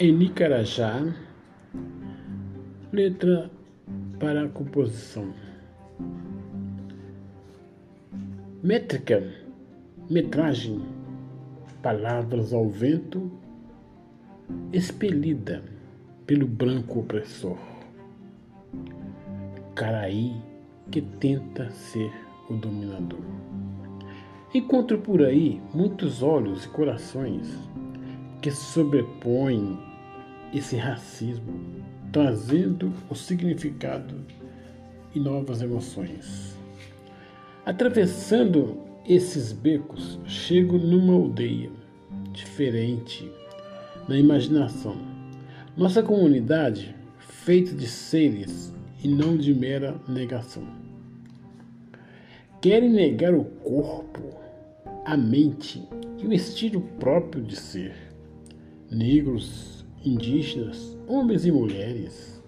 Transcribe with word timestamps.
em 0.00 0.12
Nicarajá, 0.12 1.12
letra 2.92 3.50
para 4.20 4.44
a 4.44 4.48
composição. 4.48 5.34
Métrica, 8.62 9.28
metragem, 10.08 10.80
palavras 11.82 12.52
ao 12.52 12.68
vento, 12.68 13.28
expelida 14.72 15.64
pelo 16.26 16.46
branco 16.46 17.00
opressor. 17.00 17.58
Caraí 19.74 20.32
que 20.92 21.02
tenta 21.02 21.70
ser 21.72 22.12
o 22.48 22.54
dominador. 22.54 23.20
Encontro 24.54 24.98
por 24.98 25.24
aí 25.24 25.60
muitos 25.74 26.22
olhos 26.22 26.66
e 26.66 26.68
corações 26.68 27.52
que 28.40 28.52
sobrepõem 28.52 29.87
esse 30.52 30.76
racismo, 30.76 31.60
trazendo 32.12 32.92
o 33.08 33.14
significado 33.14 34.14
e 35.14 35.20
novas 35.20 35.62
emoções. 35.62 36.56
Atravessando 37.64 38.78
esses 39.06 39.52
becos, 39.52 40.18
chego 40.26 40.78
numa 40.78 41.14
aldeia 41.14 41.70
diferente 42.32 43.30
na 44.08 44.16
imaginação. 44.16 44.96
Nossa 45.76 46.02
comunidade, 46.02 46.94
feita 47.18 47.74
de 47.74 47.86
seres 47.86 48.72
e 49.02 49.08
não 49.08 49.36
de 49.36 49.54
mera 49.54 49.94
negação. 50.08 50.66
Querem 52.60 52.90
negar 52.90 53.34
o 53.34 53.44
corpo, 53.44 54.34
a 55.04 55.16
mente 55.16 55.86
e 56.18 56.26
o 56.26 56.32
estilo 56.32 56.80
próprio 56.98 57.42
de 57.42 57.54
ser. 57.54 57.94
Negros, 58.90 59.77
indígenas, 60.08 60.96
homens 61.06 61.44
e 61.44 61.52
mulheres, 61.52 62.42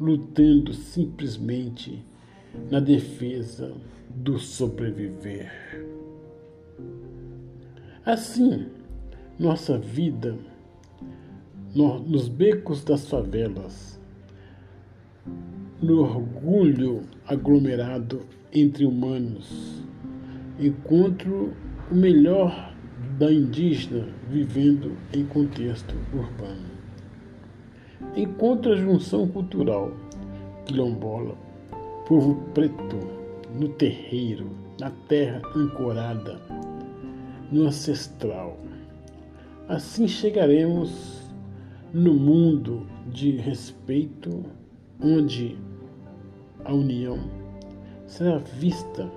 lutando 0.00 0.72
simplesmente 0.72 2.04
na 2.70 2.80
defesa 2.80 3.72
do 4.10 4.38
sobreviver. 4.38 5.50
Assim, 8.04 8.66
nossa 9.38 9.78
vida 9.78 10.36
nos 11.74 12.28
becos 12.28 12.84
das 12.84 13.08
favelas, 13.08 14.00
no 15.82 16.02
orgulho 16.02 17.02
aglomerado 17.26 18.22
entre 18.52 18.84
humanos, 18.84 19.82
encontro 20.60 21.52
o 21.90 21.94
melhor 21.94 22.74
da 23.18 23.32
indígena 23.32 24.06
vivendo 24.30 24.96
em 25.12 25.24
contexto 25.24 25.94
urbano. 26.12 26.73
Encontro 28.16 28.72
a 28.72 28.76
junção 28.76 29.26
cultural 29.28 29.92
quilombola, 30.64 31.34
povo 32.06 32.36
preto, 32.52 32.96
no 33.54 33.68
terreiro, 33.68 34.50
na 34.80 34.90
terra 35.08 35.40
ancorada, 35.54 36.40
no 37.50 37.66
ancestral. 37.66 38.56
Assim 39.68 40.08
chegaremos 40.08 41.30
no 41.92 42.12
mundo 42.12 42.86
de 43.06 43.32
respeito, 43.36 44.44
onde 45.00 45.56
a 46.64 46.72
união 46.72 47.18
será 48.06 48.38
vista 48.38 49.08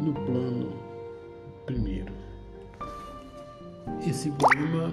no 0.00 0.12
plano 0.14 0.72
primeiro. 1.66 2.12
Esse 4.06 4.30
poema 4.30 4.92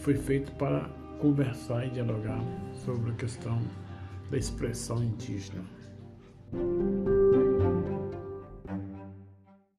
foi 0.00 0.14
feito 0.14 0.50
para 0.52 0.88
conversar 1.18 1.86
e 1.86 1.90
dialogar 1.90 2.40
sobre 2.84 3.10
a 3.10 3.14
questão 3.14 3.60
da 4.30 4.36
expressão 4.36 5.02
indígena. 5.02 5.64